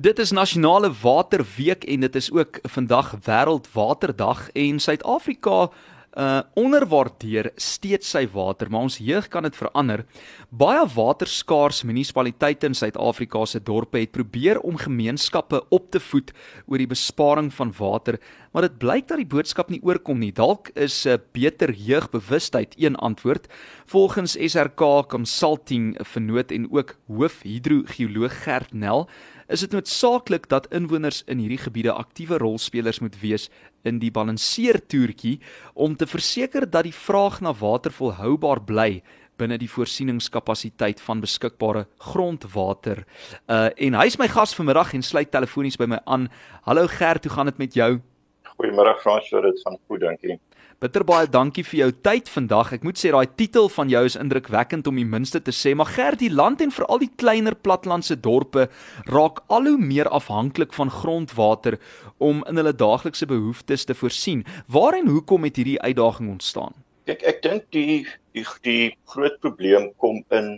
Dit 0.00 0.18
is 0.18 0.30
nasionale 0.30 0.88
waterweek 1.02 1.84
en 1.84 2.00
dit 2.00 2.14
is 2.16 2.30
ook 2.32 2.58
vandag 2.62 3.10
wêreldwaterdag 3.26 4.48
en 4.56 4.78
Suid-Afrika 4.80 5.68
uh 6.18 6.40
onderwaardeer 6.58 7.52
steeds 7.54 8.08
sy 8.10 8.24
water, 8.32 8.66
maar 8.70 8.88
ons 8.88 8.96
jeug 8.98 9.28
kan 9.30 9.44
dit 9.46 9.54
verander. 9.54 10.02
Baie 10.50 10.82
waterskaars 10.94 11.84
munisipaliteite 11.86 12.66
in 12.66 12.74
Suid-Afrika 12.74 13.44
se 13.46 13.60
dorpe 13.62 14.00
het 14.00 14.10
probeer 14.10 14.58
om 14.66 14.80
gemeenskappe 14.80 15.60
op 15.70 15.90
te 15.94 16.00
voed 16.00 16.32
oor 16.66 16.82
die 16.82 16.90
besparing 16.90 17.52
van 17.54 17.70
water, 17.78 18.18
maar 18.50 18.66
dit 18.66 18.78
blyk 18.82 19.06
dat 19.06 19.22
die 19.22 19.28
boodskap 19.30 19.70
nie 19.70 19.82
oorkom 19.86 20.18
nie. 20.18 20.32
Dalk 20.32 20.72
is 20.74 21.06
'n 21.06 21.14
uh, 21.14 21.18
beter 21.32 21.70
jeugbewustheid 21.70 22.74
een 22.78 22.96
antwoord. 22.96 23.46
Volgens 23.86 24.34
SRK 24.34 25.06
Consulting 25.08 25.96
vernoot 26.02 26.50
en 26.50 26.66
ook 26.72 26.96
hoofhidrogeoloog 27.06 28.42
Gert 28.42 28.72
Nel 28.72 29.08
is 29.50 29.64
dit 29.64 29.72
noodsaaklik 29.74 30.46
dat 30.48 30.68
inwoners 30.74 31.22
in 31.26 31.40
hierdie 31.42 31.58
gebiede 31.58 31.92
aktiewe 31.92 32.38
rolspelers 32.38 33.00
moet 33.02 33.16
wees 33.20 33.48
in 33.82 33.98
die 33.98 34.12
balanseertoertjie 34.14 35.40
om 35.74 35.96
te 35.96 36.06
verseker 36.06 36.68
dat 36.70 36.86
die 36.86 36.94
vraag 36.94 37.40
na 37.42 37.52
water 37.58 37.92
volhoubaar 37.92 38.62
bly 38.62 39.02
binne 39.40 39.56
die 39.58 39.70
voorsieningskapasiteit 39.70 41.00
van 41.00 41.22
beskikbare 41.24 41.86
grondwater. 42.10 43.04
Uh 43.48 43.70
en 43.76 43.96
hy's 44.02 44.18
my 44.20 44.28
gas 44.28 44.54
vanmiddag 44.54 44.94
en 44.94 45.02
sluit 45.02 45.30
telefonies 45.32 45.80
by 45.80 45.88
my 45.88 46.00
aan. 46.04 46.28
Hallo 46.68 46.86
Gert, 46.86 47.24
hoe 47.24 47.34
gaan 47.34 47.50
dit 47.50 47.58
met 47.58 47.74
jou? 47.74 47.90
Goeiemôre 48.60 48.94
Frans, 49.00 49.30
dit 49.30 49.62
gaan 49.64 49.78
goed, 49.88 50.00
dankie. 50.00 50.38
Bitter 50.80 51.02
baie 51.04 51.26
dankie 51.28 51.60
vir 51.68 51.76
jou 51.76 51.86
tyd 52.06 52.28
vandag. 52.32 52.70
Ek 52.72 52.84
moet 52.88 52.96
sê 52.96 53.10
daai 53.12 53.28
titel 53.36 53.66
van 53.68 53.90
jou 53.92 54.00
is 54.08 54.14
indrukwekkend 54.16 54.86
om 54.88 54.96
die 54.96 55.04
minste 55.04 55.36
te 55.44 55.52
sê, 55.52 55.74
maar 55.76 55.90
Gert, 55.92 56.22
die 56.22 56.30
land 56.32 56.62
en 56.64 56.70
veral 56.72 57.02
die 57.02 57.10
kleiner 57.20 57.52
platlandse 57.52 58.14
dorpe 58.16 58.64
raak 59.04 59.42
al 59.52 59.68
hoe 59.68 59.76
meer 59.76 60.08
afhanklik 60.08 60.72
van 60.72 60.88
grondwater 60.88 61.76
om 62.16 62.40
in 62.48 62.56
hulle 62.62 62.72
daaglikse 62.72 63.28
behoeftes 63.28 63.84
te 63.84 63.98
voorsien. 63.98 64.46
Waar 64.72 64.96
en 65.02 65.12
hoekom 65.12 65.44
het 65.44 65.60
hierdie 65.60 65.76
uitdaging 65.84 66.32
ontstaan? 66.38 66.72
Ek 67.12 67.26
ek 67.28 67.44
dink 67.44 67.68
die 67.76 68.06
die 68.32 68.46
die 68.64 68.94
groot 69.12 69.36
probleem 69.44 69.90
kom 70.00 70.24
in 70.32 70.54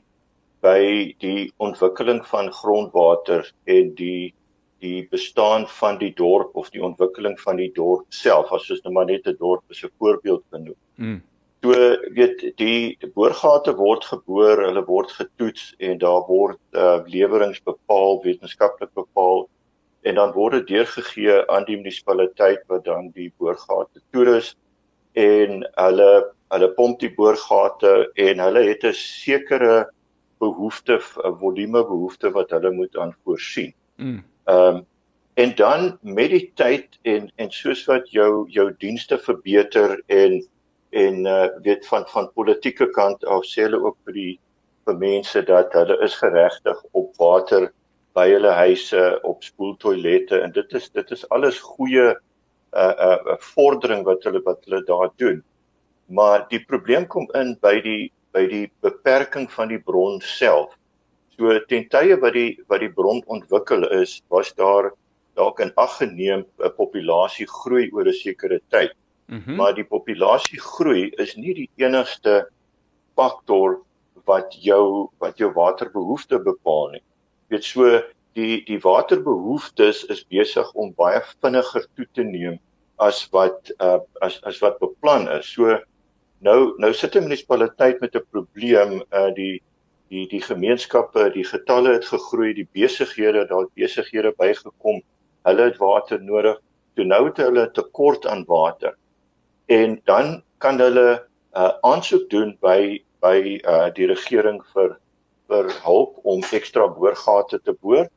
by 0.62 1.16
die 1.18 1.50
ontwikkeling 1.58 2.22
van 2.30 2.54
grondwater 2.54 3.50
en 3.66 3.90
die 3.98 4.30
die 4.82 5.06
bestaan 5.10 5.66
van 5.80 5.98
die 5.98 6.12
dorp 6.18 6.56
of 6.58 6.70
die 6.74 6.82
ontwikkeling 6.82 7.36
van 7.40 7.60
die 7.60 7.70
dorp 7.74 8.06
self 8.14 8.50
as 8.52 8.70
ons 8.70 8.82
nou 8.84 8.94
maar 8.96 9.06
net 9.10 9.26
'n 9.26 9.36
dorp 9.38 9.62
as 9.70 9.84
'n 9.84 9.92
voorbeeld 9.98 10.42
benoem. 10.50 10.78
Mm. 10.96 11.22
So 11.62 11.70
weet 12.18 12.40
die, 12.58 12.96
die 12.98 13.12
boorgate 13.14 13.76
word 13.78 14.04
geboor, 14.04 14.64
hulle 14.66 14.84
word 14.84 15.12
getoets 15.14 15.74
en 15.78 15.98
daar 15.98 16.24
word 16.26 16.58
uh, 16.74 16.98
lewerings 17.06 17.62
bepaal, 17.62 18.18
wetenskaplik 18.24 18.90
bepaal 18.98 19.48
en 20.02 20.14
dan 20.18 20.32
word 20.34 20.52
dit 20.52 20.66
deurgegee 20.66 21.36
aan 21.48 21.64
die 21.68 21.76
munisipaliteit 21.76 22.66
wat 22.66 22.84
dan 22.84 23.12
die 23.14 23.30
boorgate 23.38 24.02
toerus 24.10 24.56
en 25.14 25.62
hulle 25.76 26.12
hulle 26.52 26.68
pomp 26.76 26.98
die 27.00 27.12
boorgate 27.14 28.10
en 28.20 28.42
hulle 28.42 28.62
het 28.66 28.82
'n 28.84 28.92
sekere 28.92 29.86
behoefte, 30.42 30.98
'n 30.98 31.38
volume 31.38 31.84
behoefte 31.86 32.30
wat 32.34 32.50
hulle 32.50 32.70
moet 32.70 32.96
aan 32.96 33.14
voorsien. 33.24 33.72
Mm. 33.96 34.24
Ehm 34.44 34.76
um, 34.76 34.86
en 35.34 35.54
dan 35.56 35.98
met 36.00 36.30
die 36.30 36.52
tyd 36.60 36.98
en 37.08 37.30
en 37.36 37.50
soos 37.50 37.84
wat 37.88 38.10
jou 38.12 38.48
jou 38.52 38.66
dienste 38.78 39.18
verbeter 39.18 40.02
en 40.06 40.42
en 40.90 41.26
uh 41.26 41.46
weet 41.64 41.86
van 41.86 42.04
van 42.06 42.32
politieke 42.34 42.90
kant 42.92 43.24
af 43.24 43.46
sê 43.48 43.64
hulle 43.64 43.80
ook 43.80 43.96
vir 44.04 44.18
die 44.18 44.34
vir 44.86 44.98
mense 44.98 45.42
dat 45.48 45.72
hulle 45.72 45.96
is 46.04 46.18
geregtig 46.20 46.82
op 46.92 47.16
water 47.22 47.70
by 48.14 48.26
hulle 48.28 48.52
huise 48.58 49.06
op 49.22 49.44
spoeltoilette 49.44 50.40
en 50.42 50.52
dit 50.52 50.74
is 50.80 50.90
dit 50.90 51.10
is 51.16 51.24
alles 51.30 51.60
goeie 51.64 52.10
uh 52.12 52.94
uh 53.08 53.38
vordering 53.54 54.04
wat 54.04 54.24
hulle 54.28 54.42
wat 54.44 54.64
hulle 54.64 54.84
daar 54.84 55.10
doen. 55.16 55.42
Maar 56.06 56.46
die 56.48 56.64
probleem 56.64 57.06
kom 57.06 57.28
in 57.40 57.56
by 57.60 57.78
die 57.80 58.12
by 58.32 58.46
die 58.48 58.66
beperking 58.84 59.48
van 59.52 59.68
die 59.68 59.80
bron 59.80 60.20
self. 60.20 60.76
So 61.38 61.58
ten 61.68 61.88
tye 61.88 62.16
wat 62.20 62.34
die 62.36 62.58
wat 62.68 62.80
die 62.80 62.92
bron 62.92 63.22
ontwikkel 63.26 63.86
is, 64.00 64.20
was 64.28 64.52
daar 64.54 64.92
dalk 65.38 65.60
in 65.60 65.72
ag 65.80 65.96
geneem 65.98 66.44
'n 66.44 66.74
populasie 66.76 67.46
groei 67.46 67.90
oor 67.92 68.06
'n 68.06 68.12
sekere 68.12 68.60
tyd. 68.70 68.92
Mm 69.28 69.42
-hmm. 69.44 69.56
Maar 69.56 69.74
die 69.74 69.84
populasie 69.84 70.60
groei 70.60 71.10
is 71.18 71.36
nie 71.36 71.54
die 71.54 71.70
enigste 71.76 72.48
faktor 73.16 73.80
wat 74.26 74.54
jou 74.64 75.08
wat 75.18 75.38
jou 75.38 75.52
waterbehoefte 75.52 76.38
bepaal 76.38 76.90
nie. 76.92 77.04
Weet 77.48 77.64
so 77.64 78.02
die 78.34 78.64
die 78.64 78.80
waterbehoeftes 78.80 80.04
is 80.04 80.24
besig 80.24 80.68
om 80.74 80.92
baie 80.96 81.20
vinniger 81.40 81.86
toe 81.96 82.06
te 82.12 82.24
neem 82.24 82.58
as 82.98 83.24
wat 83.32 83.72
uh, 83.80 83.98
as 84.20 84.40
as 84.42 84.60
wat 84.60 84.78
beplan 84.80 85.28
is. 85.28 85.46
So 85.46 85.78
nou 86.40 86.74
nou 86.78 86.92
sit 86.92 87.16
'n 87.16 87.24
munisipaliteit 87.24 88.00
met 88.00 88.14
'n 88.14 88.26
probleem 88.30 89.02
uh 89.12 89.30
die 89.34 89.62
die 90.12 90.26
die 90.28 90.42
gemeenskappe, 90.44 91.30
die 91.32 91.46
getalle 91.48 91.96
het 91.96 92.06
gegroei, 92.10 92.52
die 92.56 92.68
besighede, 92.76 93.46
daar 93.48 93.64
het 93.64 93.74
besighede 93.78 94.34
bygekom. 94.38 95.00
Hulle 95.48 95.68
het 95.70 95.78
water 95.80 96.20
nodig. 96.22 96.58
Toe 96.96 97.06
nou 97.08 97.22
het 97.30 97.40
hulle 97.40 97.70
tekort 97.72 98.26
aan 98.28 98.44
water. 98.48 98.96
En 99.72 100.00
dan 100.04 100.42
kan 100.58 100.78
hulle 100.78 101.08
'n 101.12 101.58
uh, 101.60 101.72
aansoek 101.82 102.28
doen 102.30 102.56
by 102.60 103.02
by 103.22 103.60
uh, 103.64 103.88
die 103.94 104.06
regering 104.06 104.60
vir 104.74 104.98
vir 105.48 105.68
hulp 105.84 106.18
om 106.24 106.42
ekstra 106.58 106.86
boorgate 106.88 107.60
te 107.64 107.72
boor 107.72 108.08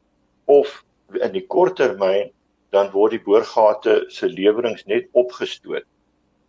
of 0.45 0.83
in 1.21 1.33
die 1.33 1.45
kort 1.55 1.75
termyn 1.77 2.31
dan 2.75 2.91
word 2.91 3.11
die 3.11 3.23
boorgate 3.27 4.05
se 4.09 4.27
lewering 4.27 4.79
net 4.85 5.07
opgestoot 5.11 5.85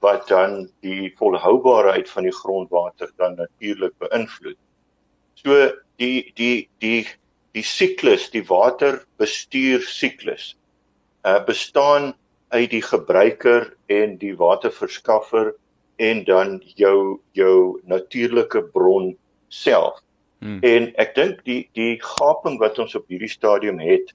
wat 0.04 0.28
dan 0.28 0.68
die 0.86 1.12
volhoubaarheid 1.18 2.10
van 2.10 2.28
die 2.28 2.36
grondwater 2.38 3.10
dan 3.16 3.36
natuurlik 3.36 3.94
beïnvloed. 3.98 4.58
So 5.46 5.70
die 6.02 6.32
die 6.34 6.68
die 6.82 7.06
die 7.54 7.62
siklus, 7.62 8.30
die 8.34 8.42
waterbestuur 8.48 9.84
siklus 9.86 10.56
uh 11.22 11.38
bestaan 11.46 12.14
uit 12.50 12.72
die 12.72 12.82
gebruiker 12.82 13.68
en 13.86 14.16
die 14.18 14.32
waterverskaffer 14.40 15.52
en 16.02 16.24
dan 16.26 16.58
jou 16.74 17.20
jou 17.38 17.78
natuurlike 17.86 18.64
bron 18.74 19.14
self. 19.48 20.02
Hmm. 20.42 20.58
En 20.66 20.90
ek 20.98 21.14
dink 21.14 21.46
die 21.46 21.62
die 21.78 21.94
gaping 22.02 22.58
wat 22.58 22.82
ons 22.82 22.98
op 22.98 23.06
hierdie 23.06 23.30
stadium 23.30 23.78
het 23.78 24.10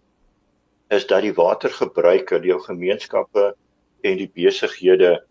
is 0.92 1.08
dat 1.08 1.24
die 1.24 1.36
watergebruiker, 1.40 2.44
die 2.44 2.60
gemeenskappe 2.68 3.54
en 4.04 4.20
die 4.20 4.32
besighede 4.36 5.22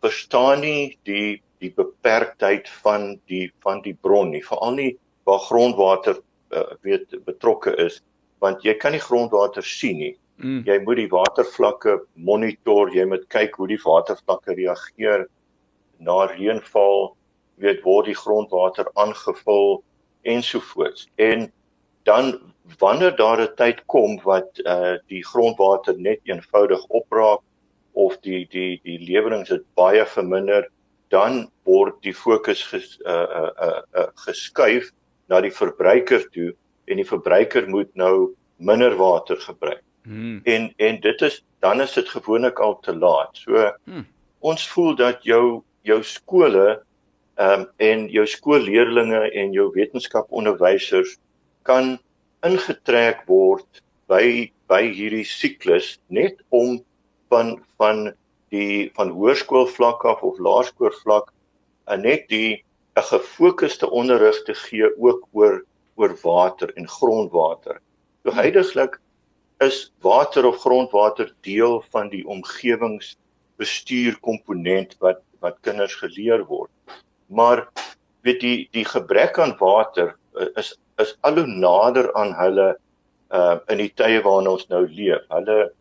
verstaan 0.00 0.64
nie 0.64 0.96
die 1.04 1.42
die 1.60 1.72
beperktheid 1.76 2.68
van 2.80 3.18
die 3.28 3.50
van 3.60 3.84
die 3.84 3.96
bron 4.00 4.32
nie, 4.32 4.44
veral 4.44 4.80
nie 4.80 4.92
waar 5.24 5.38
grondwater 5.38 6.20
uh, 6.52 6.74
weet 6.82 7.24
betrokke 7.24 7.74
is 7.76 8.02
want 8.44 8.64
jy 8.66 8.74
kan 8.76 8.92
nie 8.92 9.00
grondwater 9.00 9.64
sien 9.64 9.98
nie. 9.98 10.14
Mm. 10.42 10.64
Jy 10.66 10.78
moet 10.84 10.98
die 11.00 11.10
watervlakke 11.12 11.98
monitor, 12.14 12.90
jy 12.92 13.06
moet 13.08 13.24
kyk 13.32 13.56
hoe 13.60 13.68
die 13.70 13.80
watervlakke 13.80 14.56
reageer 14.58 15.28
na 16.04 16.24
reënval, 16.32 17.14
weet 17.62 17.84
word 17.86 18.10
die 18.10 18.18
grondwater 18.18 18.90
aangevul 19.00 19.78
ensovoorts. 20.28 21.06
En 21.16 21.46
dan 22.04 22.34
wanneer 22.80 23.16
daar 23.16 23.40
'n 23.40 23.54
tyd 23.56 23.84
kom 23.86 24.18
wat 24.24 24.60
uh 24.66 24.96
die 25.08 25.24
grondwater 25.24 25.96
net 25.98 26.20
eenvoudig 26.24 26.84
opraak 26.88 27.40
of 27.92 28.18
die 28.20 28.46
die 28.50 28.80
die 28.82 28.98
lewering 28.98 29.46
het 29.48 29.64
baie 29.74 30.04
verminder, 30.06 30.68
dan 31.08 31.48
word 31.64 32.02
die 32.02 32.14
fokus 32.14 32.62
ges, 32.62 32.98
uh 33.06 33.28
uh 33.40 33.50
uh, 33.66 33.82
uh 33.94 34.10
geskuif 34.26 34.90
na 35.28 35.40
die 35.40 35.52
verbruiker 35.54 36.24
toe 36.34 36.52
en 36.90 37.00
die 37.00 37.08
verbruiker 37.08 37.68
moet 37.68 37.90
nou 37.96 38.34
minder 38.56 38.96
water 38.96 39.40
gebruik. 39.40 39.82
Hmm. 40.04 40.40
En 40.44 40.72
en 40.76 41.00
dit 41.00 41.22
is 41.22 41.42
dan 41.64 41.80
is 41.80 41.94
dit 41.96 42.08
gewoonlik 42.08 42.60
al 42.60 42.78
te 42.84 42.96
laat. 42.96 43.32
So 43.32 43.70
hmm. 43.84 44.06
ons 44.40 44.66
voel 44.68 44.94
dat 45.00 45.24
jou 45.24 45.62
jou 45.82 46.02
skole 46.02 46.82
ehm 47.34 47.60
um, 47.60 47.68
en 47.76 48.08
jou 48.08 48.26
skoolleerdlinge 48.26 49.30
en 49.32 49.52
jou 49.52 49.70
wetenskaponderwysers 49.74 51.16
kan 51.62 51.96
ingetrek 52.46 53.24
word 53.26 53.82
by 54.08 54.50
by 54.70 54.82
hierdie 54.86 55.26
siklus 55.26 55.96
net 56.08 56.38
om 56.50 56.78
van 57.32 57.56
van 57.80 58.12
die 58.54 58.90
van 58.94 59.10
hoërskoolvlak 59.16 60.04
af 60.04 60.22
of 60.22 60.38
laerskoolvlak 60.38 61.32
en 61.90 62.04
net 62.06 62.28
die 62.30 62.62
'n 62.96 63.02
gefokusde 63.02 63.90
onderrig 63.90 64.42
te 64.42 64.54
gee 64.54 64.88
ook 64.98 65.26
oor 65.32 65.64
oor 65.94 66.14
water 66.22 66.72
en 66.74 66.88
grondwater. 66.88 67.80
So 68.22 68.32
heidaglik 68.32 69.00
is 69.58 69.92
water 70.02 70.46
of 70.46 70.60
grondwater 70.62 71.34
deel 71.40 71.82
van 71.90 72.08
die 72.08 72.26
omgewingsbestuur 72.26 74.18
komponent 74.20 74.96
wat 74.98 75.22
wat 75.40 75.58
kinders 75.60 75.94
geleer 76.00 76.44
word. 76.48 76.70
Maar 77.26 77.68
weet 78.24 78.40
die 78.40 78.68
die 78.72 78.84
gebrek 78.84 79.38
aan 79.38 79.56
water 79.58 80.14
uh, 80.38 80.48
is 80.56 80.74
is 81.02 81.16
al 81.20 81.34
hoe 81.40 81.46
nader 81.46 82.12
aan 82.14 82.34
hulle 82.38 82.68
uh 83.34 83.58
in 83.68 83.82
die 83.82 83.92
tye 83.98 84.22
waarin 84.22 84.52
ons 84.54 84.68
nou 84.70 84.84
leef. 84.88 85.24
Hulle 85.34 85.72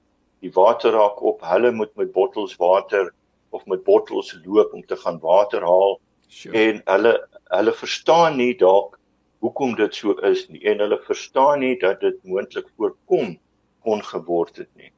die 0.43 0.51
water 0.51 0.91
raak 0.97 1.21
op, 1.21 1.41
hulle 1.47 1.71
moet 1.71 1.93
met 1.95 2.11
bottels 2.11 2.57
water 2.59 3.13
of 3.49 3.65
met 3.65 3.83
bottels 3.83 4.33
loop 4.45 4.73
om 4.73 4.81
te 4.85 4.97
gaan 4.97 5.19
water 5.21 5.61
haal. 5.61 5.99
Sure. 6.33 6.57
En 6.57 6.81
hulle 6.89 7.13
hulle 7.53 7.73
verstaan 7.77 8.37
nie 8.41 8.53
dalk 8.57 8.97
hoekom 9.45 9.75
dit 9.77 9.95
so 9.95 10.15
is 10.25 10.47
nie 10.49 10.63
en 10.71 10.81
hulle 10.81 10.97
verstaan 11.05 11.61
nie 11.61 11.75
dat 11.81 12.01
dit 12.01 12.17
moontlik 12.25 12.69
voorkom 12.77 13.35
kon 13.83 14.01
geword 14.07 14.63
het 14.63 14.71
nie. 14.79 14.89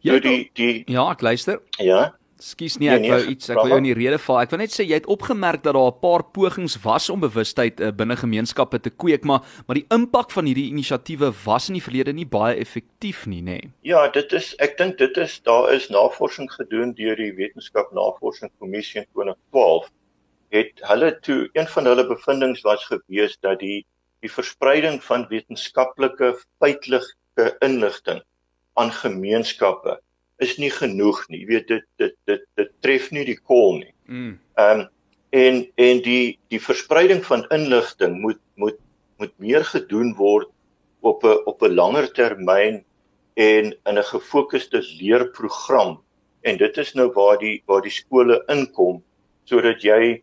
Ja, 0.00 0.14
nou 0.14 0.22
die 0.24 0.40
die 0.56 0.72
Ja, 0.88 1.10
ek 1.10 1.20
luister. 1.26 1.60
Ja. 1.82 2.14
Skus 2.40 2.78
nie, 2.80 2.88
ek 2.88 3.02
nee, 3.02 3.10
nee, 3.10 3.12
wou 3.12 3.32
iets 3.34 3.50
ek 3.52 3.58
wou 3.58 3.66
jou 3.68 3.78
in 3.82 3.88
die 3.90 3.96
rede 3.98 4.16
val. 4.22 4.38
Ek 4.40 4.54
wil 4.54 4.62
net 4.62 4.72
sê 4.72 4.86
jy 4.86 4.96
het 4.96 5.08
opgemerk 5.12 5.60
dat 5.66 5.76
daar 5.76 5.90
'n 5.92 6.00
paar 6.00 6.24
pogings 6.24 6.78
was 6.86 7.10
om 7.12 7.20
bewustheid 7.20 7.80
uh, 7.80 7.90
binne 7.92 8.16
gemeenskappe 8.16 8.80
te 8.80 8.90
kweek, 8.90 9.28
maar 9.28 9.44
maar 9.66 9.76
die 9.76 9.86
impak 9.92 10.32
van 10.32 10.48
hierdie 10.48 10.70
inisiatiewe 10.72 11.34
was 11.44 11.68
in 11.68 11.76
die 11.76 11.84
verlede 11.84 12.16
nie 12.16 12.24
baie 12.24 12.56
effektief 12.56 13.26
nie, 13.26 13.42
nê. 13.42 13.60
Nee. 13.60 13.72
Ja, 13.82 14.08
dit 14.08 14.32
is 14.32 14.54
ek 14.56 14.78
dink 14.78 14.96
dit 14.98 15.16
is 15.16 15.40
daar 15.44 15.68
is 15.74 15.90
navorsing 15.90 16.48
gedoen 16.48 16.94
deur 16.96 17.16
die 17.16 17.34
Wetenskap 17.36 17.92
Navorsingskommissie 17.92 19.02
in 19.02 19.08
2012 19.12 19.90
het 20.50 20.82
hulle 20.90 21.10
toe 21.26 21.48
een 21.52 21.68
van 21.74 21.86
hulle 21.86 22.06
bevindinge 22.06 22.60
was 22.66 22.84
gewees 22.90 23.36
dat 23.40 23.60
die 23.62 23.86
die 24.20 24.30
verspreiding 24.32 24.98
van 25.04 25.26
wetenskaplike 25.30 26.34
feitelike 26.60 27.46
inligting 27.64 28.20
aan 28.80 28.92
gemeenskappe 28.92 29.96
is 30.44 30.56
nie 30.60 30.70
genoeg 30.72 31.22
nie. 31.28 31.42
Jy 31.42 31.48
weet 31.48 31.68
dit 31.68 31.86
dit 32.00 32.16
dit 32.28 32.44
dit 32.60 32.70
tref 32.84 33.10
nie 33.14 33.24
die 33.28 33.38
kol 33.38 33.78
nie. 33.80 33.92
Mm. 34.06 34.38
Ehm 34.56 34.80
um, 34.80 34.88
en 35.30 35.60
en 35.78 36.00
die 36.02 36.38
die 36.50 36.58
verspreiding 36.58 37.20
van 37.24 37.44
inligting 37.54 38.18
moet 38.20 38.40
moet 38.58 38.78
moet 39.22 39.34
meer 39.38 39.64
gedoen 39.64 40.14
word 40.18 40.48
op 41.00 41.24
'n 41.24 41.42
op 41.46 41.62
'n 41.62 41.74
langer 41.74 42.12
termyn 42.12 42.82
en 43.34 43.64
in 43.72 43.98
'n 43.98 44.10
gefokusde 44.12 44.82
leerprogram. 45.00 46.00
En 46.42 46.56
dit 46.56 46.76
is 46.76 46.92
nou 46.94 47.12
waar 47.12 47.38
die 47.38 47.62
waar 47.66 47.82
die 47.82 47.94
skole 48.00 48.42
inkom 48.48 49.04
sodat 49.44 49.82
jy 49.82 50.22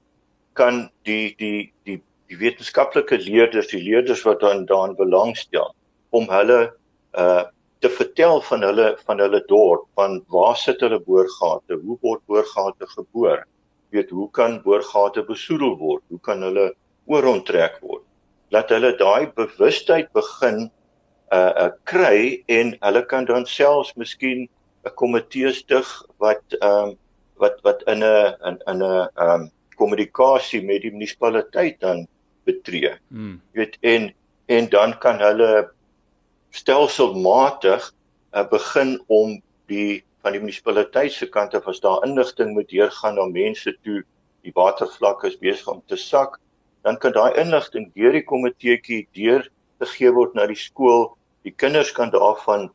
kan 0.58 0.88
die 1.10 1.36
die 1.42 1.72
die 1.88 2.00
die 2.28 2.40
wetenskaplike 2.42 3.20
leerders, 3.24 3.70
die 3.72 3.84
leerders 3.84 4.24
wat 4.28 4.42
dan 4.44 4.66
daarin 4.70 4.98
belangstel 5.00 5.72
om 6.16 6.28
hulle 6.34 6.60
uh 7.14 7.46
te 7.86 7.90
vertel 7.94 8.40
van 8.42 8.64
hulle 8.66 8.88
van 9.06 9.20
hulle 9.22 9.44
dorp, 9.50 9.84
van 9.96 10.16
waar 10.34 10.56
sit 10.58 10.82
hulle 10.82 10.98
boorgate, 11.06 11.78
hoe 11.78 11.98
word 12.02 12.24
boorgate 12.26 12.88
geboor? 12.96 13.44
Weet 13.94 14.10
hoe 14.10 14.26
kan 14.34 14.58
boorgate 14.64 15.22
besoedel 15.28 15.76
word? 15.78 16.02
Hoe 16.10 16.20
kan 16.26 16.42
hulle 16.42 16.72
oorontrek 17.06 17.78
word? 17.86 18.02
Laat 18.50 18.74
hulle 18.74 18.96
daai 18.98 19.30
bewustheid 19.38 20.10
begin 20.18 20.72
uh 21.36 21.52
uh 21.68 21.70
kry 21.92 22.44
en 22.48 22.74
hulle 22.82 23.04
kan 23.06 23.30
dan 23.30 23.46
selfs 23.46 23.94
miskien 23.94 24.48
'n 24.86 24.96
komitee 24.96 25.52
stig 25.54 25.88
wat 26.24 26.58
ehm 26.62 26.90
um, 26.90 26.98
wat 27.42 27.62
wat 27.68 27.84
in 27.94 28.04
'n 28.04 28.36
in 28.50 28.58
'n 28.66 28.82
'n 28.82 29.10
ehm 29.16 29.42
um, 29.42 29.52
kommunikasie 29.78 30.64
met 30.66 30.84
die 30.84 30.92
munisipaliteit 30.94 31.80
dan 31.84 32.06
betree. 32.48 32.96
Hmm. 33.10 33.40
Jy 33.54 33.64
weet 33.64 33.78
en 33.82 34.12
en 34.48 34.70
dan 34.72 34.94
kan 35.04 35.20
hulle 35.20 35.68
stelselmatig 36.56 37.90
uh, 38.34 38.46
begin 38.50 38.96
om 39.08 39.36
die 39.68 40.04
van 40.24 40.36
die 40.36 40.42
munisipaliteit 40.42 41.14
se 41.14 41.28
kant 41.32 41.56
af 41.56 41.68
as 41.68 41.82
daar 41.84 42.04
inligting 42.08 42.54
moet 42.56 42.70
deurgaan 42.72 43.16
na 43.20 43.28
mense 43.32 43.74
toe 43.84 44.02
die 44.48 44.54
watervlak 44.56 45.24
is 45.28 45.38
besig 45.44 45.68
om 45.72 45.84
te 45.92 46.00
sak 46.00 46.40
dan 46.88 46.98
kan 47.04 47.16
daai 47.16 47.38
inligting 47.42 47.90
deur 47.96 48.16
die 48.16 48.26
komiteetjie 48.32 49.02
deur 49.18 49.48
te 49.80 49.90
gee 49.94 50.12
word 50.16 50.36
na 50.36 50.48
die 50.50 50.60
skool 50.60 51.10
die 51.48 51.54
kinders 51.64 51.92
kan 51.96 52.12
daarvan 52.16 52.70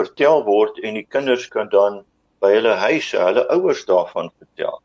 vertel 0.00 0.44
word 0.48 0.80
en 0.84 0.98
die 1.00 1.06
kinders 1.16 1.48
kan 1.52 1.70
dan 1.72 2.02
by 2.44 2.52
hulle 2.56 2.76
huise 2.84 3.20
hulle 3.20 3.46
ouers 3.56 3.84
daarvan 3.88 4.30
vertel 4.38 4.80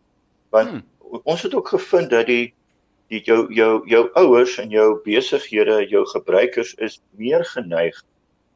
want 0.56 0.76
hmm. 0.76 0.86
Ons 1.24 1.42
het 1.42 1.54
ook 1.54 1.68
gevind 1.76 2.10
dat 2.14 2.28
die 2.30 2.54
die 3.10 3.22
jou 3.26 3.48
jou 3.54 3.82
jou 3.90 4.04
ouers 4.22 4.58
en 4.62 4.70
jou 4.70 4.90
besighede 5.06 5.82
jou 5.90 6.06
gebruikers 6.14 6.76
is 6.78 7.00
meer 7.18 7.46
geneig 7.46 7.98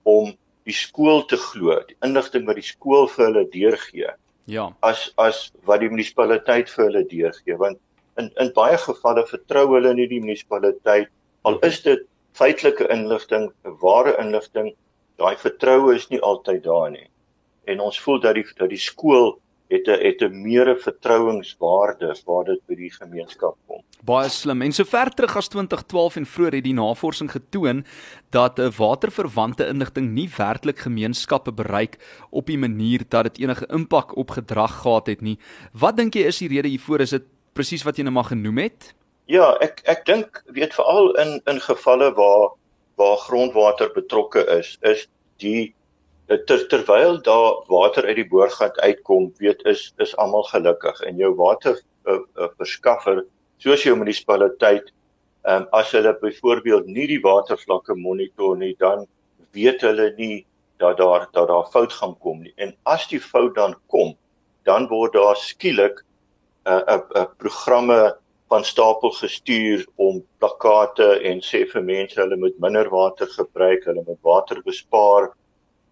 om 0.03 0.33
die 0.67 0.75
skool 0.75 1.23
te 1.27 1.37
glo, 1.39 1.79
die 1.87 1.97
inligting 2.05 2.45
wat 2.47 2.59
die 2.59 2.67
skool 2.67 3.09
vir 3.11 3.25
hulle 3.25 3.43
deurgee. 3.51 4.13
Ja. 4.45 4.69
As 4.85 5.09
as 5.17 5.49
wat 5.67 5.81
die 5.83 5.89
munisipaliteit 5.91 6.71
vir 6.71 6.85
hulle 6.85 7.03
deurgee, 7.09 7.57
want 7.59 7.79
in 8.21 8.29
in 8.43 8.53
baie 8.55 8.77
gevalle 8.77 9.25
vertrou 9.27 9.65
hulle 9.73 9.93
nie 9.97 10.07
die 10.11 10.21
munisipaliteit 10.23 11.09
al 11.49 11.59
is 11.67 11.81
dit 11.83 12.05
feitelike 12.37 12.87
inligting, 12.93 13.49
ware 13.81 14.15
inligting, 14.21 14.73
daai 15.21 15.35
vertroue 15.37 15.95
is 15.95 16.09
nie 16.09 16.21
altyd 16.21 16.63
daar 16.65 16.91
nie. 16.93 17.07
En 17.69 17.79
ons 17.79 17.99
voel 18.05 18.19
dat 18.23 18.37
die 18.39 18.45
dat 18.59 18.69
die 18.69 18.81
skool 18.81 19.37
het 19.73 19.87
'n 19.87 19.99
het 20.05 20.21
'n 20.21 20.41
meere 20.41 20.75
vertrouenswaarde 20.77 22.15
waar 22.25 22.45
dit 22.45 22.61
by 22.67 22.75
die 22.75 22.91
gemeenskap 22.91 23.55
kom. 23.67 23.81
Baie 24.03 24.29
slim. 24.29 24.61
En 24.61 24.71
sover 24.71 25.09
terug 25.09 25.35
as 25.37 25.47
2012 25.47 26.15
en 26.15 26.25
vroeër 26.25 26.53
het 26.53 26.63
die 26.63 26.73
navorsing 26.73 27.31
getoon 27.31 27.85
dat 28.29 28.59
'n 28.59 28.71
waterverwante 28.77 29.67
inligting 29.67 30.11
nie 30.11 30.29
werklik 30.37 30.79
gemeenskappe 30.79 31.51
bereik 31.51 31.97
op 32.29 32.45
die 32.45 32.57
manier 32.57 33.01
dat 33.09 33.23
dit 33.23 33.39
enige 33.39 33.65
impak 33.67 34.15
op 34.15 34.29
gedrag 34.29 34.81
gehad 34.81 35.07
het 35.07 35.21
nie. 35.21 35.39
Wat 35.71 35.97
dink 35.97 36.13
jy 36.13 36.21
is 36.21 36.37
die 36.37 36.47
rede 36.49 36.67
hiervoor? 36.67 36.99
Is 36.99 37.09
dit 37.09 37.23
presies 37.53 37.83
wat 37.83 37.95
jy 37.97 38.03
nou 38.03 38.13
maar 38.13 38.31
genoem 38.31 38.57
het? 38.57 38.93
Ja, 39.25 39.57
ek 39.61 39.81
ek 39.85 40.05
dink 40.05 40.43
weet 40.45 40.73
veral 40.73 41.13
in 41.15 41.41
in 41.45 41.59
gevalle 41.59 42.13
waar 42.13 42.49
waar 42.95 43.17
grondwater 43.17 43.91
betrokke 43.93 44.45
is, 44.59 44.77
is 44.81 45.07
die 45.37 45.73
ter, 46.47 46.67
terwyl 46.67 47.21
daar 47.21 47.63
water 47.67 48.05
uit 48.05 48.15
die 48.15 48.27
boorgat 48.29 48.79
uitkom, 48.79 49.31
weet 49.37 49.63
is 49.69 49.93
is 50.03 50.15
almal 50.17 50.45
gelukkig 50.49 51.01
en 51.07 51.17
jou 51.17 51.33
water 51.35 51.77
uh, 52.05 52.19
uh, 52.37 52.49
verskaffer 52.57 53.23
soos 53.63 53.83
jou 53.83 53.95
munisipaliteit 53.97 54.91
um, 55.47 55.67
as 55.71 55.91
hulle 55.95 56.13
byvoorbeeld 56.21 56.87
nie 56.87 57.07
die 57.11 57.21
watervlakke 57.23 57.95
monitor 57.95 58.57
nie, 58.57 58.73
dan 58.79 59.05
weet 59.55 59.83
hulle 59.85 60.09
nie 60.17 60.45
dat 60.81 60.97
daar 60.97 61.27
dat 61.31 61.47
daar 61.47 61.69
fout 61.71 61.93
gaan 61.93 62.17
kom 62.19 62.41
nie. 62.43 62.53
En 62.57 62.73
as 62.83 63.07
die 63.07 63.21
fout 63.21 63.55
dan 63.55 63.75
kom, 63.87 64.15
dan 64.67 64.87
word 64.91 65.13
daar 65.13 65.39
skielik 65.39 66.03
'n 66.65 66.71
uh, 66.71 66.81
'n 66.81 66.99
uh, 66.99 67.21
uh, 67.21 67.25
programme 67.37 68.17
van 68.49 68.63
stapel 68.63 69.11
gestuur 69.11 69.85
om 69.95 70.23
plakate 70.39 71.19
en 71.29 71.39
sê 71.41 71.65
vir 71.71 71.83
mense 71.83 72.19
hulle 72.21 72.37
moet 72.37 72.59
minder 72.59 72.89
water 72.89 73.27
gebruik, 73.27 73.85
hulle 73.85 74.03
moet 74.07 74.21
water 74.21 74.61
bespaar 74.63 75.31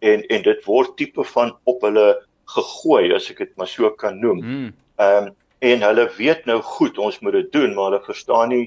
en 0.01 0.25
en 0.27 0.43
dit 0.47 0.65
word 0.65 0.95
tipe 0.97 1.23
van 1.33 1.53
op 1.69 1.85
hulle 1.85 2.07
gegooi 2.55 3.13
as 3.15 3.29
ek 3.31 3.43
dit 3.43 3.55
maar 3.57 3.69
so 3.69 3.89
kan 4.03 4.19
noem. 4.19 4.41
Hmm. 4.41 4.73
Ehm 4.97 5.29
um, 5.29 5.31
en 5.61 5.83
hulle 5.85 6.07
weet 6.17 6.47
nou 6.49 6.57
goed 6.65 6.97
ons 6.97 7.19
moet 7.21 7.35
dit 7.37 7.51
doen 7.53 7.75
maar 7.77 7.91
hulle 7.91 8.05
verstaan 8.05 8.49
nie 8.49 8.65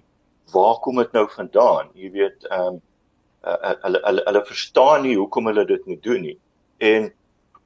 waar 0.54 0.76
kom 0.84 1.00
dit 1.02 1.12
nou 1.16 1.26
vandaan. 1.30 1.90
Jy 1.98 2.10
weet 2.14 2.46
ehm 2.50 2.76
um, 2.76 2.80
uh, 3.44 3.74
hulle 3.82 4.00
hulle 4.06 4.24
hulle 4.28 4.44
verstaan 4.46 5.02
nie 5.02 5.16
hoekom 5.18 5.50
hulle 5.50 5.66
dit 5.66 5.86
moet 5.90 6.02
doen 6.06 6.26
nie. 6.30 6.38
En 6.78 7.10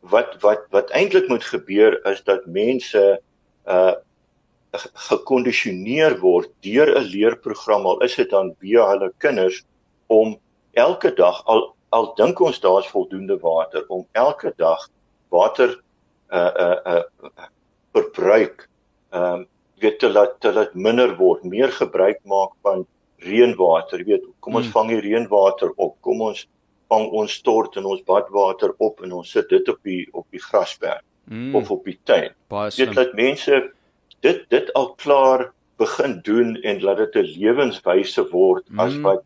wat 0.01 0.37
wat 0.41 0.67
wat 0.75 0.93
eintlik 0.97 1.29
moet 1.29 1.45
gebeur 1.45 1.99
is 2.07 2.23
dat 2.25 2.47
mense 2.47 3.07
uh 3.69 3.97
gekondisioneer 5.09 6.19
word 6.21 6.51
deur 6.61 6.91
'n 6.93 7.09
leerprogram 7.09 7.87
al 7.87 8.03
is 8.05 8.15
dit 8.17 8.31
dan 8.31 8.53
via 8.61 8.85
hulle 8.91 9.13
kinders 9.19 9.65
om 10.07 10.37
elke 10.73 11.15
dag 11.15 11.41
al 11.47 11.75
al 11.91 12.15
dink 12.15 12.41
ons 12.41 12.61
daar's 12.61 12.89
voldoende 12.89 13.39
water 13.39 13.85
om 13.89 14.07
elke 14.13 14.53
dag 14.57 14.89
water 15.29 15.81
uh 16.31 16.53
uh 16.65 16.79
uh 16.97 17.49
verbruik 17.93 18.69
ehm 19.11 19.33
um, 19.35 19.47
weet 19.81 19.99
te 19.99 20.11
laat 20.11 20.41
te 20.41 20.53
laat 20.53 20.75
minder 20.75 21.15
word, 21.17 21.45
meer 21.45 21.73
gebruik 21.73 22.19
maak 22.27 22.55
van 22.67 22.87
reënwater, 23.25 24.05
weet 24.07 24.25
kom 24.41 24.59
ons 24.59 24.69
hmm. 24.69 24.75
vang 24.77 24.93
die 24.93 25.03
reënwater 25.03 25.73
op, 25.77 25.97
kom 26.07 26.23
ons 26.29 26.47
vang 26.89 27.07
ons 27.21 27.35
stort 27.41 27.77
en 27.77 27.87
ons 27.89 28.03
badwater 28.07 28.73
op 28.85 29.03
en 29.05 29.13
ons 29.21 29.31
sit 29.31 29.49
dit 29.51 29.69
op 29.69 29.79
die 29.85 30.03
op 30.13 30.27
die 30.35 30.43
grasperk 30.43 31.05
hmm. 31.29 31.55
of 31.59 31.71
op 31.75 31.85
die 31.85 31.99
tuin. 32.09 32.33
Weet 32.49 32.95
dat 32.97 33.15
mense 33.19 33.63
dit 34.25 34.45
dit 34.51 34.73
al 34.79 34.93
klaar 35.03 35.49
begin 35.79 36.19
doen 36.27 36.57
en 36.67 36.81
laat 36.83 37.05
dit 37.05 37.17
'n 37.23 37.33
lewenswyse 37.39 38.25
word 38.33 38.65
hmm. 38.69 38.81
as 38.81 38.97
wat 39.05 39.23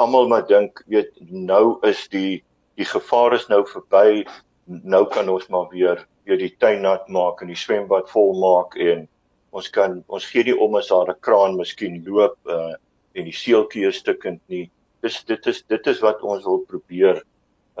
almal 0.00 0.28
maar 0.28 0.46
dink 0.48 0.82
weet 0.86 1.12
nou 1.28 1.78
is 1.86 2.06
die 2.12 2.42
die 2.80 2.88
gevaar 2.88 3.36
is 3.36 3.48
nou 3.52 3.62
verby 3.68 4.24
nou 4.66 5.04
kan 5.14 5.28
ons 5.28 5.48
maar 5.52 5.68
weer 5.72 6.06
weer 6.24 6.40
die 6.40 6.54
tuin 6.62 6.82
nat 6.86 7.08
maak 7.08 7.42
en 7.42 7.50
die 7.52 7.58
swembad 7.58 8.08
vol 8.12 8.32
maak 8.40 8.76
en 8.80 9.08
ons 9.56 9.68
kan 9.74 9.98
ons 10.08 10.28
gee 10.32 10.46
nie 10.46 10.56
om 10.66 10.76
as 10.78 10.90
daar 10.92 11.10
'n 11.10 11.20
kraan 11.26 11.56
miskien 11.58 12.02
loop 12.06 12.36
uh, 12.46 12.74
en 13.14 13.24
die 13.26 13.34
seeltjie 13.34 13.86
is 13.88 13.98
stukkend 14.02 14.40
nie. 14.48 14.70
Dis 15.02 15.24
dit 15.24 15.46
is 15.46 15.62
dit 15.72 15.86
is 15.86 16.00
wat 16.00 16.22
ons 16.22 16.44
wil 16.44 16.62
probeer 16.70 17.22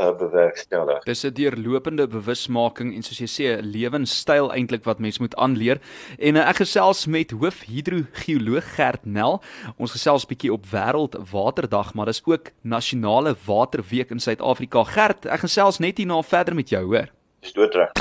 uh, 0.00 0.16
bewerkstellig. 0.16 1.04
Dis 1.04 1.24
'n 1.24 1.32
deurlopende 1.32 2.06
bewusmaking 2.06 2.94
en 2.94 3.02
soos 3.02 3.18
jy 3.18 3.28
sê 3.28 3.44
'n 3.56 3.70
lewenstyl 3.70 4.52
eintlik 4.52 4.84
wat 4.84 4.98
mens 4.98 5.18
moet 5.18 5.36
aanleer. 5.36 5.80
En 6.18 6.36
uh, 6.36 6.48
ek 6.48 6.56
gesels 6.56 7.06
met 7.06 7.30
hoofhidrogeoloog 7.30 8.74
Gert 8.74 9.04
Nel. 9.04 9.42
Ons 9.76 9.92
gesels 9.92 10.26
bietjie 10.26 10.52
op 10.52 10.66
Wêreld 10.66 11.16
Waterdag, 11.30 11.94
maar 11.94 12.06
dis 12.06 12.22
ook 12.24 12.50
Nasionale 12.62 13.36
Waterweek 13.46 14.10
in 14.10 14.20
Suid-Afrika. 14.20 14.84
Gert, 14.84 15.26
ek 15.26 15.40
gesels 15.40 15.78
net 15.78 15.98
hierna 15.98 16.22
verder 16.22 16.54
met 16.54 16.68
jou, 16.68 16.84
hoor. 16.84 17.08
Dis 17.40 17.52
doodreg. 17.52 17.92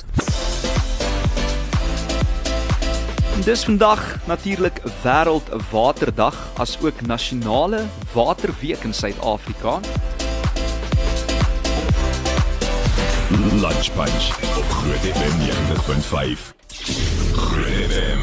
Dis 3.45 3.63
vandag 3.63 4.27
natuurlik 4.27 4.81
Wêreld 5.03 5.47
Waterdag 5.71 6.35
as 6.59 6.77
ook 6.83 7.01
Nasionale 7.01 7.85
Waterweek 8.13 8.83
in 8.83 8.93
Suid-Afrika. 8.93 9.79
Lunch 13.29 13.93
Punch 13.93 14.29
op 14.57 14.69
Groot 14.69 15.05
FM 15.05 15.35
90.5. 15.39 16.53
Groot 17.31 17.91
FM 17.91 18.21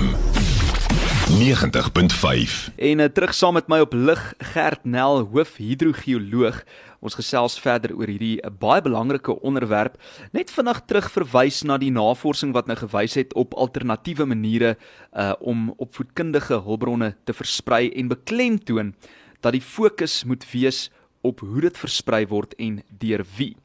90.5. 1.31 2.75
En 2.77 2.99
uh, 2.99 3.05
terug 3.05 3.35
saam 3.35 3.55
met 3.55 3.69
my 3.69 3.79
op 3.85 3.93
lig 3.95 4.35
Gert 4.39 4.85
Nel, 4.85 5.29
hoofhidrogeoloog. 5.31 6.59
Ons 6.99 7.15
gesels 7.15 7.55
verder 7.63 7.95
oor 7.95 8.11
hierdie 8.11 8.41
uh, 8.43 8.51
baie 8.51 8.83
belangrike 8.83 9.39
onderwerp. 9.47 9.95
Net 10.35 10.51
vinnig 10.51 10.83
terug 10.91 11.07
verwys 11.15 11.63
na 11.63 11.79
die 11.79 11.95
navorsing 11.95 12.51
wat 12.57 12.67
nou 12.67 12.79
gewys 12.83 13.15
het 13.15 13.35
op 13.39 13.55
alternatiewe 13.55 14.27
maniere 14.27 14.75
uh 15.15 15.33
om 15.39 15.71
opvoedkundige 15.79 16.59
hulpbronne 16.67 17.15
te 17.25 17.33
versprei 17.33 17.93
en 17.95 18.11
beklemtoon 18.11 18.95
dat 19.41 19.55
die 19.55 19.63
fokus 19.63 20.25
moet 20.27 20.43
wees 20.51 20.89
op 21.27 21.43
hoe 21.45 21.61
dit 21.67 21.79
versprei 21.79 22.23
word 22.31 22.55
en 22.63 22.81
deur 23.03 23.25
wie. 23.37 23.57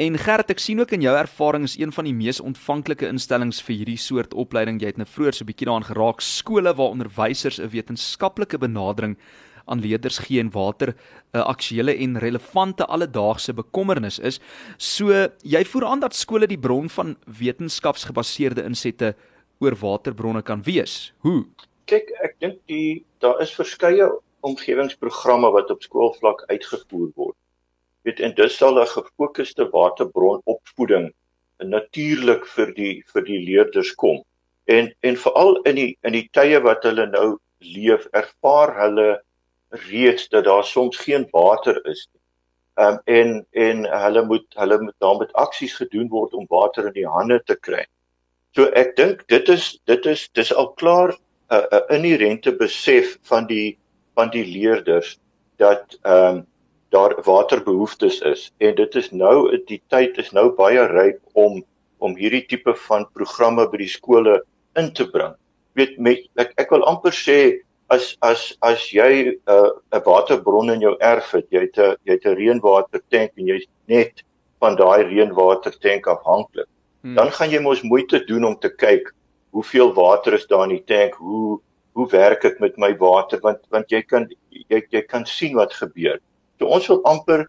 En 0.00 0.16
Gert, 0.18 0.50
ek 0.54 0.62
sien 0.62 0.80
ook 0.80 0.94
in 0.96 1.02
jou 1.04 1.12
ervaring 1.16 1.66
is 1.66 1.76
een 1.76 1.92
van 1.92 2.06
die 2.08 2.14
mees 2.16 2.40
ontvanklike 2.40 3.08
instellings 3.10 3.60
vir 3.66 3.80
hierdie 3.82 3.98
soort 4.00 4.34
opleiding. 4.34 4.80
Jy 4.80 4.94
het 4.94 5.00
nou 5.02 5.08
vroeër 5.08 5.34
so 5.34 5.44
'n 5.44 5.50
bietjie 5.50 5.66
daaraan 5.66 5.90
geraak, 5.90 6.20
skole 6.20 6.72
waar 6.74 6.94
onderwysers 6.94 7.60
'n 7.60 7.68
wetenskaplike 7.68 8.58
benadering 8.58 9.18
aan 9.66 9.80
leerders 9.80 10.18
gee 10.18 10.40
en 10.40 10.50
water 10.50 10.94
'n 11.34 11.38
aktuelle 11.38 11.94
en 11.94 12.18
relevante 12.18 12.86
alledaagse 12.86 13.52
bekommernis 13.52 14.18
is. 14.18 14.40
So 14.78 15.28
jy 15.42 15.64
voer 15.64 15.84
aan 15.84 16.00
dat 16.00 16.14
skole 16.14 16.46
die 16.46 16.58
bron 16.58 16.88
van 16.88 17.16
wetenskapsgebaseerde 17.26 18.64
insette 18.64 19.14
oor 19.58 19.76
waterbronne 19.76 20.42
kan 20.42 20.62
wees. 20.62 21.12
Hoe? 21.18 21.46
Kyk, 21.84 22.10
ek 22.22 22.34
dink 22.40 22.58
die 22.66 23.04
daar 23.18 23.40
is 23.40 23.54
verskeie 23.54 24.10
omgewingsprogramme 24.40 25.50
wat 25.50 25.70
op 25.70 25.82
skoolvlak 25.82 26.44
uitgevoer 26.46 27.10
word. 27.14 27.36
Weet 28.02 28.20
en 28.20 28.34
dis 28.34 28.56
sal 28.56 28.80
'n 28.80 28.86
gefokusde 28.86 29.68
waterbron 29.70 30.40
opvoeding 30.44 31.12
natuurlik 31.68 32.46
vir 32.46 32.72
die 32.74 32.94
vir 33.12 33.24
die 33.24 33.40
leerders 33.44 33.94
kom. 33.94 34.22
En 34.64 34.92
en 35.00 35.16
veral 35.16 35.56
in 35.68 35.76
die 35.76 35.98
in 36.02 36.12
die 36.12 36.28
tye 36.32 36.60
wat 36.64 36.84
hulle 36.84 37.06
nou 37.10 37.38
leef, 37.60 38.06
ervaar 38.12 38.74
hulle 38.80 39.08
reeds 39.90 40.28
dat 40.28 40.44
daar 40.44 40.64
soms 40.64 40.96
geen 40.96 41.28
water 41.32 41.80
is 41.86 42.08
nie. 42.12 42.20
Ehm 42.80 42.92
um, 42.92 43.00
en 43.04 43.46
en 43.52 43.84
hulle 44.02 44.24
moet 44.26 44.46
hulle 44.56 44.80
moet 44.80 44.96
daar 44.98 45.16
met 45.16 45.32
aksies 45.32 45.74
gedoen 45.74 46.08
word 46.08 46.32
om 46.34 46.46
water 46.48 46.86
in 46.86 46.96
die 46.96 47.08
hande 47.08 47.42
te 47.44 47.56
kry. 47.56 47.84
So 48.56 48.70
ek 48.74 48.96
dink 48.96 49.26
dit 49.28 49.48
is 49.48 49.80
dit 49.86 50.06
is 50.06 50.28
dis 50.32 50.52
al 50.54 50.72
klaar 50.80 51.12
'n 51.12 51.54
uh, 51.54 51.66
uh, 51.70 51.84
inherente 51.96 52.56
besef 52.56 53.18
van 53.22 53.46
die 53.46 53.78
van 54.20 54.32
die 54.36 54.46
leerders 54.46 55.16
dat 55.56 55.98
ehm 56.02 56.36
um, 56.36 56.46
daar 56.90 57.12
waterbehoeftes 57.22 58.16
is 58.26 58.48
en 58.58 58.74
dit 58.74 58.94
is 58.98 59.10
nou 59.14 59.34
die 59.66 59.78
tyd 59.94 60.16
is 60.18 60.32
nou 60.34 60.48
baie 60.56 60.86
ryp 60.90 61.20
om 61.38 61.60
om 62.02 62.16
hierdie 62.18 62.42
tipe 62.50 62.74
van 62.88 63.06
programme 63.14 63.66
by 63.70 63.78
die 63.78 63.92
skole 63.92 64.40
in 64.80 64.88
te 64.98 65.06
bring. 65.12 65.36
Weet 65.78 66.00
met 66.02 66.24
ek 66.42 66.56
ek 66.64 66.72
wil 66.74 66.86
amper 66.90 67.14
sê 67.14 67.38
as 67.94 68.16
as 68.26 68.42
as 68.66 68.88
jy 68.94 69.12
'n 69.12 69.36
uh, 69.54 69.70
'n 69.94 70.02
waterbron 70.08 70.74
in 70.74 70.82
jou 70.86 70.96
erf 71.12 71.30
het, 71.36 71.46
jy 71.50 71.62
het 71.68 71.78
'n 71.78 71.94
jy 72.06 72.18
het 72.18 72.26
'n 72.26 72.38
reënwatertank 72.42 73.38
en 73.38 73.46
jy's 73.52 73.66
net 73.86 74.24
van 74.58 74.76
daai 74.76 75.06
reënwatertank 75.12 76.06
afhanklik. 76.06 76.68
Hmm. 77.02 77.14
Dan 77.14 77.30
gaan 77.30 77.50
jy 77.50 77.60
mos 77.60 77.82
moeite 77.82 78.24
doen 78.26 78.44
om 78.44 78.58
te 78.58 78.68
kyk 78.68 79.14
hoeveel 79.50 79.94
water 79.94 80.34
is 80.34 80.46
daar 80.46 80.66
in 80.66 80.76
die 80.76 80.86
tank, 80.86 81.14
hoe 81.14 81.60
hoe 81.94 82.06
werk 82.10 82.42
dit 82.42 82.60
met 82.60 82.76
my 82.78 82.90
water 82.98 83.40
want 83.42 83.62
want 83.70 83.90
jy 83.90 84.02
kan 84.02 84.28
jy 84.50 84.82
jy 84.90 85.02
kan 85.08 85.26
sien 85.26 85.56
wat 85.58 85.74
gebeur. 85.74 86.20
So 86.58 86.66
ons 86.66 86.86
wil 86.90 87.02
amper 87.08 87.46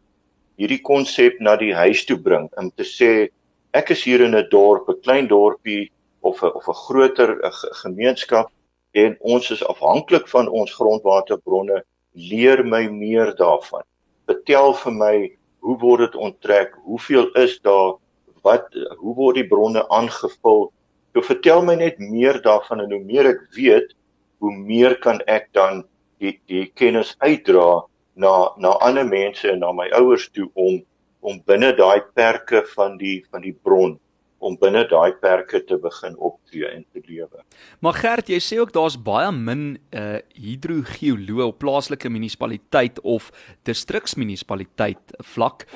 hierdie 0.60 0.82
konsep 0.82 1.40
na 1.40 1.56
die 1.60 1.74
huis 1.74 2.06
toe 2.06 2.18
bring 2.18 2.50
om 2.58 2.72
te 2.72 2.88
sê 2.88 3.30
ek 3.78 3.92
is 3.96 4.04
hier 4.04 4.22
in 4.22 4.36
'n 4.36 4.50
dorp, 4.50 4.90
'n 4.90 5.02
klein 5.02 5.28
dorpie 5.28 5.92
of 6.22 6.44
'n 6.44 6.52
of 6.56 6.68
'n 6.68 6.82
groter 6.86 7.38
gemeenskap 7.84 8.52
en 8.94 9.16
ons 9.22 9.52
is 9.52 9.64
afhanklik 9.64 10.28
van 10.28 10.48
ons 10.48 10.74
grondwaterbronne. 10.74 11.84
Leer 12.14 12.66
my 12.66 12.88
meer 12.88 13.36
daarvan. 13.36 13.84
Vertel 14.28 14.74
vir 14.74 14.92
my 14.92 15.16
hoe 15.60 15.78
word 15.80 16.00
dit 16.00 16.16
onttrek? 16.16 16.76
Hoeveel 16.84 17.32
is 17.32 17.60
daar? 17.62 17.96
Wat 18.44 18.68
hoe 18.98 19.16
word 19.16 19.36
die 19.36 19.48
bronne 19.48 19.88
aangevul? 19.90 20.72
So 21.14 21.22
vertel 21.22 21.64
my 21.64 21.76
net 21.76 22.00
meer 22.00 22.42
daarvan 22.42 22.82
en 22.82 22.92
hoe 22.92 23.04
meer 23.04 23.28
ek 23.36 23.42
weet, 23.56 23.94
hoe 24.42 24.54
meer 24.58 24.98
kan 25.00 25.22
ek 25.28 25.50
dan 25.58 25.84
die 26.22 26.36
die 26.50 26.68
kennis 26.76 27.16
uitdra 27.22 27.84
na 28.16 28.34
na 28.58 28.76
ander 28.86 29.08
mense 29.08 29.50
en 29.50 29.62
na 29.64 29.72
my 29.74 29.90
ouers 29.98 30.30
toe 30.36 30.50
om 30.54 30.82
om 31.22 31.42
binne 31.46 31.70
daai 31.78 32.02
perke 32.18 32.64
van 32.76 32.98
die 32.98 33.22
van 33.32 33.46
die 33.46 33.54
bron 33.54 34.00
om 34.42 34.58
binne 34.58 34.82
daai 34.90 35.14
perke 35.22 35.62
te 35.70 35.78
begin 35.78 36.16
optree 36.18 36.66
en 36.66 36.82
te 36.94 37.02
lewe. 37.06 37.44
Maar 37.86 37.98
Gert, 38.00 38.30
jy 38.34 38.40
sê 38.42 38.58
ook 38.58 38.74
daar's 38.74 38.98
baie 38.98 39.30
min 39.32 39.78
uh 39.94 40.18
hidrogeoloë 40.34 41.46
op 41.52 41.60
plaaslike 41.62 42.10
munisipaliteit 42.10 42.98
of 43.06 43.30
distriksmunisipaliteit 43.70 45.14
vlak. 45.36 45.68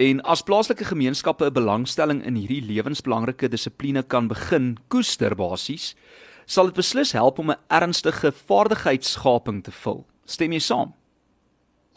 En 0.00 0.22
as 0.24 0.42
plaaslike 0.42 0.88
gemeenskappe 0.88 1.50
'n 1.50 1.52
belangstelling 1.52 2.24
in 2.24 2.40
hierdie 2.40 2.64
lewensbelangrike 2.64 3.48
dissipline 3.48 4.02
kan 4.02 4.28
begin 4.28 4.76
koester 4.88 5.36
basies, 5.36 5.94
sal 6.46 6.70
dit 6.70 6.74
beslis 6.74 7.12
help 7.12 7.38
om 7.38 7.50
'n 7.50 7.60
ernstige 7.68 8.32
vaardigheidsgaping 8.32 9.62
te 9.64 9.72
vul. 9.72 10.04
Stem 10.24 10.52
jy 10.52 10.60
saam? 10.60 10.94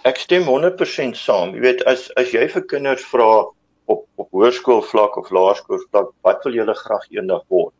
Ek 0.03 0.17
stem 0.17 0.43
100% 0.43 1.15
saam. 1.17 1.55
Jy 1.55 1.61
weet 1.61 1.83
as 1.85 2.11
as 2.15 2.31
jy 2.31 2.47
vir 2.47 2.65
kinders 2.65 3.05
vra 3.05 3.45
op 3.87 4.05
op 4.15 4.29
hoërskoolvlak 4.31 5.17
of 5.17 5.29
laerskoolvlak, 5.31 6.11
wat 6.21 6.43
wil 6.43 6.53
julle 6.53 6.73
graag 6.73 7.05
eendag 7.11 7.43
word? 7.47 7.73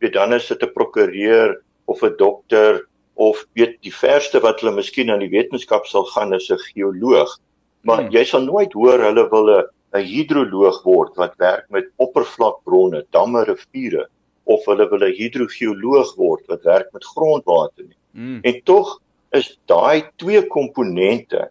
Weet 0.00 0.12
dan 0.12 0.32
is 0.32 0.48
dit 0.48 0.62
'n 0.62 0.72
prokureur 0.72 1.62
of 1.86 2.02
'n 2.02 2.16
dokter 2.16 2.86
of 3.14 3.44
weet 3.54 3.76
die 3.82 3.94
verste 3.94 4.40
wat 4.40 4.60
hulle 4.60 4.74
miskien 4.76 5.10
aan 5.10 5.20
die 5.20 5.36
wetenskap 5.36 5.86
sal 5.86 6.04
gaan 6.04 6.32
is 6.32 6.50
'n 6.50 6.58
geoloog. 6.72 7.38
Maar 7.82 8.02
hmm. 8.02 8.10
jy 8.10 8.24
sal 8.24 8.42
nooit 8.42 8.72
hoor 8.72 8.98
hulle 8.98 9.28
wil 9.30 9.50
'n 9.50 9.64
'n 9.94 10.04
hidroloog 10.06 10.82
word 10.84 11.16
wat 11.16 11.34
werk 11.38 11.66
met 11.70 11.90
oppervlakbronne, 11.96 13.04
damme, 13.10 13.44
riviere 13.44 14.08
of 14.50 14.66
hulle 14.70 14.88
wil 14.90 15.06
'n 15.06 15.16
hidrogeoloog 15.20 16.14
word 16.16 16.44
wat 16.50 16.66
werk 16.68 16.92
met 16.92 17.04
grondwater 17.14 17.84
nie. 17.84 17.98
Mm. 18.12 18.38
En 18.42 18.62
tog 18.64 18.98
is 19.30 19.58
daai 19.70 20.02
twee 20.16 20.42
komponente 20.46 21.48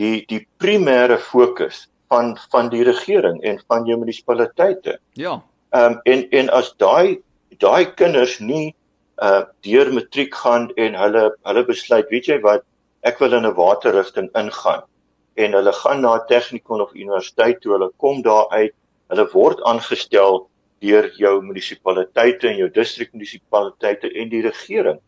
die 0.00 0.24
die 0.30 0.46
primêre 0.62 1.18
fokus 1.18 1.86
van 2.08 2.36
van 2.52 2.68
die 2.70 2.84
regering 2.86 3.40
en 3.42 3.60
van 3.66 3.86
jou 3.86 3.98
munisipaliteite. 3.98 4.98
Ja. 5.14 5.40
Ehm 5.70 5.92
um, 5.92 6.00
en 6.04 6.28
en 6.30 6.50
as 6.50 6.74
daai 6.76 7.20
daai 7.58 7.94
kinders 7.94 8.38
nie 8.38 8.74
uh 9.22 9.42
deur 9.66 9.92
matriek 9.92 10.34
gaan 10.34 10.70
en 10.76 10.94
hulle 10.94 11.24
hulle 11.42 11.64
besluit, 11.64 12.08
weet 12.10 12.26
jy 12.26 12.38
wat, 12.40 12.64
ek 13.02 13.18
wil 13.20 13.34
in 13.36 13.46
'n 13.46 13.54
waterrigting 13.54 14.30
ingaan 14.34 14.86
en 15.34 15.52
hulle 15.56 15.72
gaan 15.72 16.00
na 16.00 16.18
tegnikon 16.28 16.80
of 16.80 16.94
universiteit 16.94 17.60
toe, 17.60 17.72
hulle 17.72 17.90
kom 17.96 18.22
daar 18.22 18.48
uit, 18.50 18.74
hulle 19.08 19.26
word 19.32 19.62
aangestel 19.68 20.46
deur 20.80 21.10
jou 21.20 21.34
munisipaliteite 21.44 22.48
en 22.50 22.58
jou 22.62 22.70
distrikmunisipaliteite 22.76 24.10
en 24.22 24.32
die 24.32 24.42
regering 24.46 25.00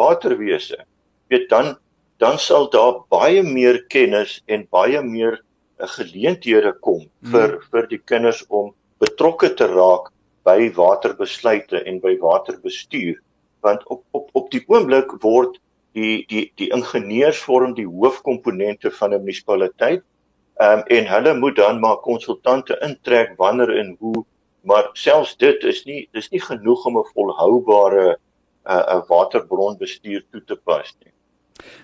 waterwese 0.00 0.82
weet 1.30 1.48
dan 1.52 1.76
dan 2.20 2.38
sal 2.38 2.68
daar 2.70 3.00
baie 3.08 3.42
meer 3.42 3.80
kennis 3.88 4.40
en 4.46 4.66
baie 4.70 5.00
meer 5.02 5.38
uh, 5.38 5.88
geleenthede 5.96 6.72
kom 6.86 7.06
vir 7.32 7.56
hmm. 7.56 7.66
vir 7.72 7.88
die 7.94 8.02
kinders 8.12 8.42
om 8.48 8.74
betrokke 9.00 9.54
te 9.56 9.70
raak 9.70 10.10
by 10.44 10.70
waterbesluite 10.76 11.82
en 11.86 12.00
by 12.04 12.16
waterbestuur 12.20 13.18
want 13.64 13.86
op 13.86 14.04
op 14.16 14.30
op 14.32 14.50
die 14.52 14.62
oomblik 14.66 15.14
word 15.24 15.58
die 15.96 16.24
die 16.32 16.46
die 16.60 16.70
ingenieurs 16.76 17.40
vorm 17.46 17.74
die 17.78 17.88
hoofkomponente 17.88 18.90
van 18.98 19.14
'n 19.14 19.22
munisipaliteit 19.24 20.02
um, 20.60 20.82
en 20.98 21.08
hulle 21.14 21.34
moet 21.38 21.56
dan 21.56 21.80
maar 21.80 22.02
konsultante 22.04 22.78
intrek 22.86 23.36
wanneer 23.38 23.72
en 23.78 23.96
hoe 24.00 24.24
maar 24.62 24.90
selfs 24.92 25.36
dit 25.36 25.64
is 25.64 25.84
nie 25.84 26.08
dis 26.12 26.28
nie 26.30 26.42
genoeg 26.42 26.84
om 26.86 26.98
'n 26.98 27.10
volhoubare 27.14 28.06
'n 28.10 28.16
uh, 28.72 28.96
'n 28.96 29.06
waterbronbestuur 29.08 30.26
toe 30.30 30.44
te 30.44 30.56
pas 30.56 30.94
nie. 31.04 31.12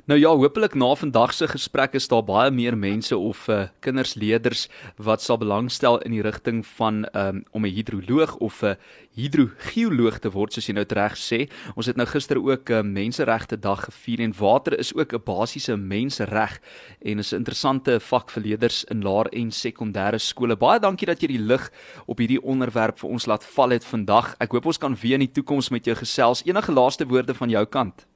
Nou 0.06 0.21
ja, 0.21 0.30
hopelik 0.30 0.75
na 0.75 0.95
vandag 0.95 1.33
se 1.35 1.49
gesprek 1.49 1.95
is 1.99 2.09
daar 2.09 2.25
baie 2.25 2.50
meer 2.50 2.76
mense 2.78 3.16
of 3.16 3.49
uh, 3.49 3.66
kindersleerders 3.80 4.68
wat 4.97 5.23
sal 5.23 5.38
belangstel 5.38 5.99
in 6.06 6.14
die 6.14 6.23
rigting 6.23 6.62
van 6.76 7.06
um, 7.12 7.42
om 7.50 7.66
'n 7.66 7.75
hidroloog 7.75 8.37
of 8.37 8.62
'n 8.62 8.76
hidrogeoloog 9.16 10.18
te 10.18 10.30
word 10.30 10.52
soos 10.52 10.66
jy 10.68 10.75
nou 10.75 10.85
reg 10.88 11.16
sê. 11.16 11.49
Ons 11.75 11.87
het 11.87 11.97
nou 11.97 12.06
gister 12.06 12.38
ook 12.38 12.71
'n 12.71 12.73
uh, 12.73 12.83
menseregte 12.83 13.56
dag 13.56 13.85
gevier 13.85 14.21
en 14.21 14.35
water 14.38 14.78
is 14.78 14.95
ook 14.95 15.12
'n 15.12 15.23
basiese 15.25 15.76
mensereg 15.76 16.61
en 17.02 17.18
is 17.18 17.33
'n 17.33 17.37
interessante 17.37 18.00
vak 18.00 18.30
vir 18.30 18.42
leerders 18.42 18.85
in 18.85 19.02
laer 19.02 19.26
en 19.33 19.50
sekondêre 19.50 20.18
skole. 20.18 20.56
Baie 20.56 20.80
dankie 20.80 21.06
dat 21.06 21.21
jy 21.21 21.28
die 21.28 21.47
lig 21.47 21.71
op 22.06 22.18
hierdie 22.18 22.42
onderwerp 22.42 22.99
vir 22.99 23.11
ons 23.11 23.26
laat 23.26 23.45
val 23.45 23.71
het 23.71 23.85
vandag. 23.85 24.35
Ek 24.38 24.52
hoop 24.52 24.66
ons 24.66 24.78
kan 24.78 24.95
weer 24.95 25.14
in 25.14 25.26
die 25.26 25.33
toekoms 25.33 25.71
met 25.71 25.85
jou 25.85 25.97
gesels. 25.97 26.42
Enige 26.47 26.73
laaste 26.73 27.06
woorde 27.06 27.35
van 27.35 27.50
jou 27.50 27.64
kant? 27.66 28.06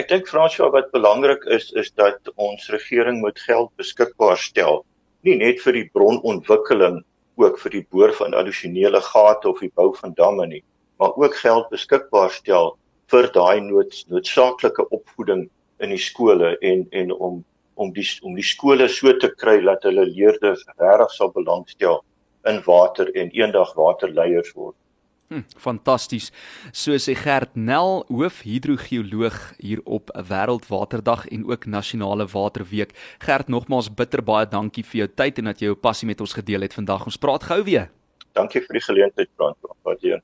Ek 0.00 0.08
dink 0.10 0.26
Fransjo 0.26 0.66
wat 0.74 0.88
belangrik 0.90 1.44
is 1.54 1.68
is 1.80 1.92
dat 2.00 2.30
ons 2.44 2.64
regering 2.74 3.20
moet 3.22 3.38
geld 3.38 3.68
beskikbaar 3.78 4.40
stel, 4.44 4.80
nie 5.22 5.36
net 5.38 5.60
vir 5.62 5.76
die 5.76 5.84
bronontwikkeling 5.94 6.96
ook 7.38 7.60
vir 7.62 7.74
die 7.76 7.82
boor 7.94 8.14
van 8.18 8.34
addisionele 8.34 9.00
gate 9.06 9.46
of 9.52 9.62
die 9.62 9.70
bou 9.78 9.92
van 10.00 10.16
damme 10.18 10.48
nie, 10.50 10.64
maar 10.98 11.14
ook 11.22 11.38
geld 11.38 11.70
beskikbaar 11.70 12.34
stel 12.34 12.72
vir 13.14 13.30
daai 13.38 13.60
nood, 13.68 13.94
noodsaaklike 14.10 14.88
opvoeding 14.98 15.46
in 15.78 15.94
die 15.94 16.02
skole 16.08 16.56
en 16.72 16.88
en 16.90 17.14
om 17.14 17.44
om 17.78 17.94
die 17.94 18.08
om 18.26 18.34
die 18.34 18.48
skole 18.50 18.90
so 18.96 19.14
te 19.22 19.30
kry 19.44 19.60
dat 19.62 19.86
hulle 19.86 20.08
leerders 20.10 20.66
regtig 20.74 21.14
sal 21.20 21.30
belangstel 21.38 22.02
in 22.50 22.58
water 22.66 23.14
en 23.14 23.30
eendag 23.30 23.78
waterleiers 23.78 24.50
word. 24.58 24.74
Hm, 25.28 25.46
Fantasties. 25.56 26.30
So 26.72 26.96
sê 27.00 27.14
Gert 27.16 27.56
Nel, 27.56 28.04
hoofhidrogeoloog 28.08 29.38
hier 29.58 29.80
op 29.84 30.12
Wêreldwaterdag 30.12 31.26
en 31.32 31.46
ook 31.48 31.64
Nasionale 31.66 32.26
Waterweek. 32.26 32.92
Gert, 33.24 33.48
nogmaals 33.48 33.88
bitter 33.94 34.22
baie 34.22 34.46
dankie 34.48 34.84
vir 34.84 35.04
jou 35.04 35.08
tyd 35.16 35.40
en 35.40 35.52
dat 35.52 35.60
jy 35.60 35.72
jou 35.72 35.80
passie 35.80 36.08
met 36.08 36.20
ons 36.20 36.36
gedeel 36.36 36.68
het 36.68 36.76
vandag. 36.76 37.08
Ons 37.08 37.20
praat 37.20 37.48
gou 37.48 37.62
weer. 37.64 37.88
Dankie 38.36 38.60
vir 38.66 38.80
die 38.80 38.84
geleentheid, 38.84 39.30
Brand. 39.36 39.56
Waardeer. 39.84 40.20